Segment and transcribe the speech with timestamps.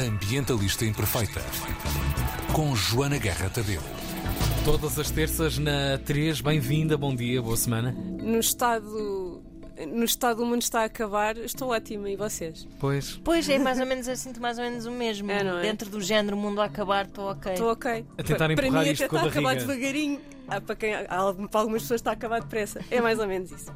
[0.00, 1.40] Ambientalista Imperfeita.
[2.52, 3.80] Com Joana Guerra Tadeu.
[4.64, 7.92] Todas as terças na 3, bem-vinda, bom dia, boa semana.
[7.92, 9.42] no estado
[9.86, 12.68] no estado do mundo está a acabar, estou ótima e vocês?
[12.78, 15.30] Pois, Pois é, mais ou menos, eu sinto mais ou menos o mesmo.
[15.30, 15.62] É, não é?
[15.62, 17.52] Dentro do género mundo a acabar, estou ok.
[17.52, 18.04] Estou ok.
[18.18, 20.20] A tentar para empurrar mim isto até com a está a acabar devagarinho.
[20.48, 22.80] Ah, para, quem, para algumas pessoas está a acabar depressa.
[22.90, 23.72] É mais ou menos isso.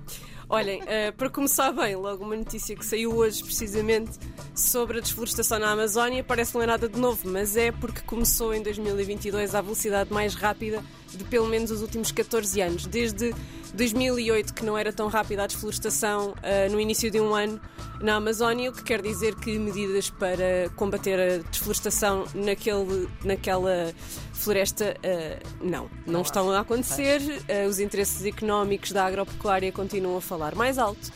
[0.48, 4.12] Olhem, eh, para começar bem, logo uma notícia que saiu hoje precisamente
[4.54, 6.22] sobre a desflorestação na Amazónia.
[6.22, 10.12] Parece que não é nada de novo, mas é porque começou em 2022 à velocidade
[10.12, 12.86] mais rápida de pelo menos os últimos 14 anos.
[12.86, 13.34] Desde
[13.74, 17.60] 2008 que não era tão rápida a desflorestação eh, no início de um ano
[18.00, 23.92] na Amazónia, o que quer dizer que medidas para combater a desflorestação naquele, naquela
[24.32, 27.20] floresta eh, não, não estão a acontecer.
[27.48, 31.12] Eh, os interesses económicos da agropecuária continuam a falar mais alto.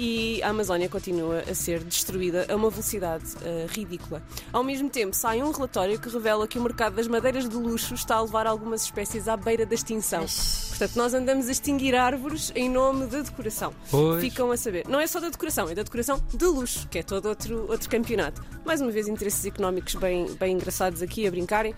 [0.00, 4.22] E a Amazónia continua a ser destruída a uma velocidade eh, ridícula.
[4.52, 7.94] Ao mesmo tempo, sai um relatório que revela que o mercado das madeiras de luxo
[7.94, 10.24] está a levar algumas espécies à beira da extinção.
[10.68, 13.74] Portanto, nós andamos a extinguir árvores em nome da decoração.
[13.90, 14.20] Pois.
[14.20, 14.86] Ficam a saber.
[14.86, 17.90] Não é só da decoração, é da decoração de luxo, que é todo outro, outro
[17.90, 18.40] campeonato.
[18.64, 21.74] Mais uma vez, interesses económicos bem, bem engraçados aqui a brincarem.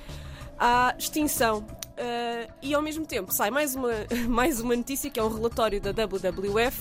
[0.59, 1.64] Há extinção.
[1.97, 3.92] eh, e ao mesmo tempo sai mais uma,
[4.28, 6.78] mais uma notícia que é um relatório da WWF,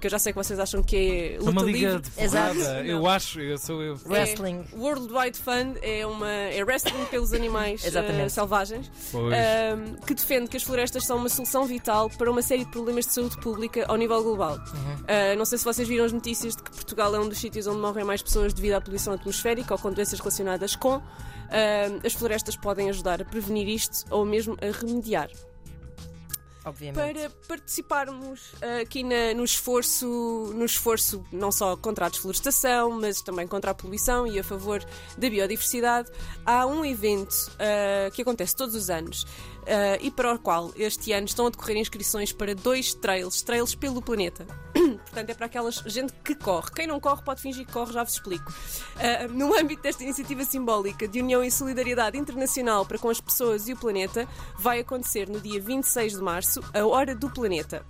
[0.00, 2.10] que eu já sei que vocês acham que é é luta uma liga livre.
[2.10, 2.54] de Exato.
[2.54, 2.82] porrada.
[2.84, 3.98] Eu acho, eu sou eu.
[4.06, 4.64] Wrestling.
[4.72, 10.48] É, World Wide Fund é, uma, é wrestling pelos animais eh, selvagens ahm, que defende
[10.48, 13.84] que as florestas são uma solução vital para uma série de problemas de saúde pública
[13.86, 14.58] ao nível global.
[15.06, 17.66] Ah, não sei se vocês viram as notícias de que Portugal é um dos sítios
[17.66, 20.94] onde morrem mais pessoas devido à poluição atmosférica ou com doenças relacionadas com.
[21.50, 25.28] Ah, as florestas podem ajudar a prevenir isto ou mesmo a remediar.
[26.64, 27.14] Obviamente.
[27.14, 30.06] Para participarmos ah, aqui na- no, esforço,
[30.54, 34.84] no esforço não só contra a desflorestação, mas também contra a poluição e a favor
[35.16, 36.10] da biodiversidade,
[36.44, 39.26] há um evento ah, que acontece todos os anos
[39.66, 43.74] ah, e para o qual este ano estão a decorrer inscrições para dois trails, trails
[43.74, 44.46] pelo planeta.
[45.10, 46.70] Portanto, é para aquela gente que corre.
[46.70, 48.52] Quem não corre pode fingir que corre, já vos explico.
[48.96, 53.68] Ah, no âmbito desta iniciativa simbólica de união e solidariedade internacional para com as pessoas
[53.68, 57.84] e o planeta, vai acontecer no dia 26 de março, a Hora do Planeta.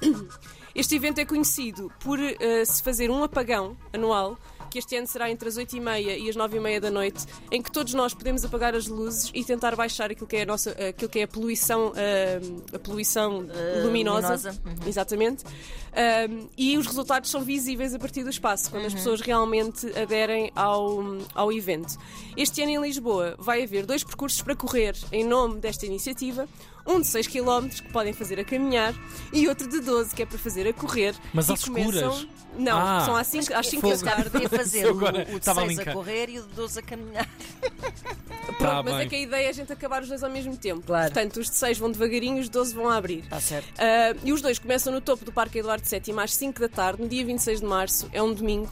[0.72, 4.38] Este evento é conhecido por eh, se fazer um apagão anual,
[4.70, 7.92] que este ano será entre as 8h30 e as 9h30 da noite, em que todos
[7.94, 11.18] nós podemos apagar as luzes e tentar baixar aquilo que é a, nossa, aquilo que
[11.18, 12.40] é a poluição, eh,
[12.72, 14.28] a poluição Eh, luminosa.
[14.28, 14.60] luminosa.
[14.64, 14.88] Uhum.
[14.88, 15.44] Exatamente.
[15.90, 20.52] Um, e os resultados são visíveis a partir do espaço, quando as pessoas realmente aderem
[20.54, 21.02] ao,
[21.34, 21.96] ao evento.
[22.36, 26.48] Este ano em Lisboa vai haver dois percursos para correr em nome desta iniciativa.
[26.86, 28.94] Um de 6 km que podem fazer a caminhar
[29.32, 31.14] e outro de 12 que é para fazer a correr.
[31.32, 32.26] Mas E às começam- escuras?
[32.58, 33.02] Não, Ah.
[33.04, 34.30] são às 5 às cinco da tarde.
[34.30, 35.94] devia fazer Eu o, agora o de estava a 6 a brincar.
[35.94, 37.28] correr e o de 12 a caminhar.
[37.60, 39.02] Pronto, Tá mas bem.
[39.02, 40.82] é que a ideia é a gente acabar os dois ao mesmo tempo.
[40.84, 41.12] Claro.
[41.12, 43.20] Portanto, os de 6 vão devagarinho e os 12 vão a abrir.
[43.20, 43.68] Está certo.
[43.78, 47.00] Ah, e os dois começam no topo do Parque Eduardo VII às 5 da tarde,
[47.02, 48.70] no dia 26 de março, é um domingo.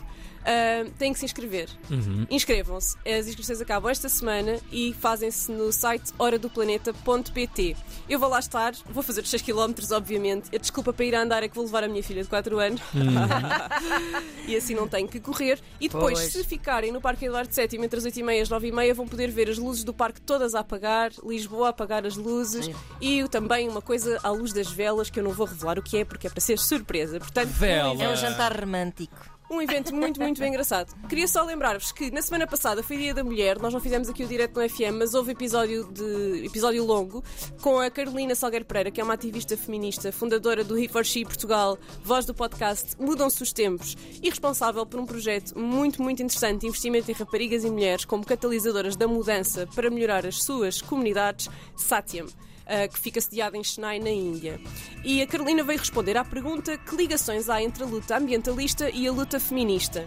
[0.48, 1.68] Ah, têm que se inscrever.
[1.90, 2.26] Uhum.
[2.30, 2.96] Inscrevam-se.
[3.06, 7.76] As inscrições acabam esta semana e fazem-se no site horadoplaneta.pt.
[8.08, 10.54] Eu vou lá estar, vou fazer os 6 km, obviamente.
[10.54, 12.58] A desculpa para ir a andar é que vou levar a minha filha de 4
[12.58, 12.80] anos.
[14.48, 15.60] e assim não tenho que correr.
[15.78, 16.32] E depois, Pois.
[16.32, 19.50] se ficarem no Parque Eduardo VII entre as 8h30 e as 9h30, vão poder ver
[19.50, 22.70] as luzes do parque todas a apagar, Lisboa a apagar as luzes
[23.02, 25.98] e também uma coisa à luz das velas que eu não vou revelar o que
[25.98, 27.18] é porque é para ser surpresa.
[27.18, 28.02] Portanto, Vela.
[28.02, 29.37] É um jantar romântico.
[29.50, 30.94] Um evento muito, muito bem engraçado.
[31.08, 34.24] Queria só lembrar-vos que na semana passada foi Dia da Mulher, nós não fizemos aqui
[34.24, 37.24] o direto no FM, mas houve episódio, de, episódio longo
[37.62, 41.24] com a Carolina Salgueiro Pereira, que é uma ativista feminista, fundadora do He for She
[41.24, 46.60] Portugal, voz do podcast Mudam-se os Tempos e responsável por um projeto muito, muito interessante
[46.60, 51.48] de investimento em raparigas e mulheres como catalisadoras da mudança para melhorar as suas comunidades,
[51.76, 52.26] Satyam.
[52.68, 54.60] Uh, que fica sediada em Chennai, na Índia.
[55.02, 59.08] E a Carolina veio responder à pergunta que ligações há entre a luta ambientalista e
[59.08, 60.04] a luta feminista.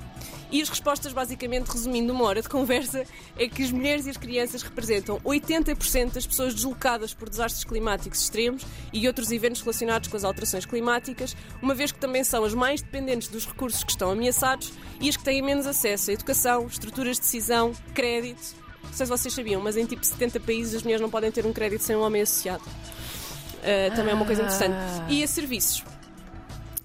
[0.51, 3.05] E as respostas, basicamente, resumindo uma hora de conversa,
[3.37, 8.21] é que as mulheres e as crianças representam 80% das pessoas deslocadas por desastres climáticos
[8.21, 12.53] extremos e outros eventos relacionados com as alterações climáticas, uma vez que também são as
[12.53, 16.67] mais dependentes dos recursos que estão ameaçados e as que têm menos acesso à educação,
[16.67, 20.83] estruturas de decisão, crédito, não sei se vocês sabiam, mas em tipo 70 países as
[20.83, 22.63] mulheres não podem ter um crédito sem um homem associado.
[22.63, 24.75] Uh, também é uma coisa interessante.
[25.09, 25.83] E a serviços.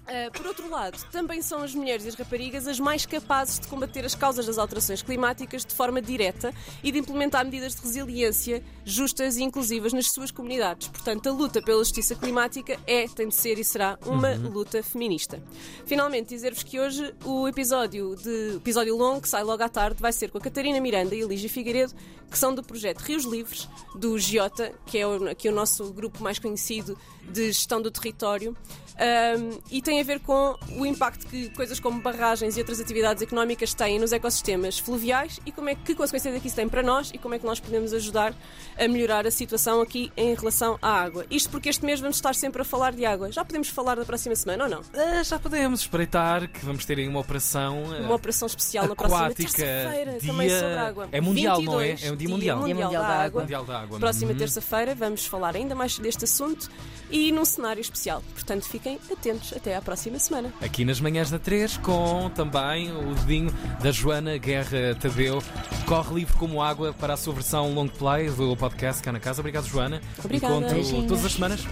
[0.07, 3.67] Uh, por outro lado, também são as mulheres e as raparigas as mais capazes de
[3.67, 8.63] combater as causas das alterações climáticas de forma direta e de implementar medidas de resiliência
[8.85, 10.87] justas e inclusivas nas suas comunidades.
[10.87, 15.43] Portanto, a luta pela justiça climática é, tem de ser e será uma luta feminista.
[15.85, 20.13] Finalmente, dizer-vos que hoje o episódio de episódio longo que sai logo à tarde vai
[20.13, 21.93] ser com a Catarina Miranda e a Lígia Figueiredo,
[22.31, 25.91] que são do projeto Rios Livres, do Giota, que é o, que é o nosso
[25.91, 26.97] grupo mais conhecido
[27.29, 28.55] de gestão do território.
[28.99, 33.21] Um, e tem a ver com o impacto que coisas como barragens e outras atividades
[33.21, 36.81] económicas têm nos ecossistemas fluviais e como é que consequências é que isso tem para
[36.81, 38.33] nós e como é que nós podemos ajudar
[38.75, 41.25] a melhorar a situação aqui em relação à água.
[41.29, 43.31] Isto porque este mês vamos estar sempre a falar de água.
[43.31, 44.81] Já podemos falar da próxima semana ou não?
[44.95, 47.83] Ah, já podemos espreitar que vamos ter aí uma operação.
[47.93, 49.51] ah, Uma operação especial na próxima aquática.
[49.53, 50.31] terça-feira dia...
[50.31, 51.09] também sobre água.
[51.11, 51.87] É mundial, não é?
[51.95, 52.63] 22, É o dia mundial.
[52.63, 53.41] Dia mundial da água.
[53.41, 53.99] Mundial da Água.
[53.99, 54.37] Próxima Uhum.
[54.39, 56.67] terça-feira vamos falar ainda mais deste assunto
[57.11, 58.23] e num cenário especial.
[58.33, 60.53] Portanto, fiquem atentos até à próxima semana.
[60.61, 63.51] Aqui nas manhãs da 3, com também o dedinho
[63.81, 65.43] da Joana Guerra Tadeu.
[65.85, 69.41] Corre livre como água para a sua versão long play do podcast cá na casa.
[69.41, 70.01] Obrigado, Joana.
[70.23, 70.53] Obrigada.
[70.53, 71.07] Encontro Beijinhos.
[71.07, 71.67] todas as semanas.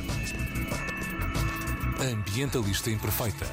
[2.00, 3.46] Ambientalista Imperfeita.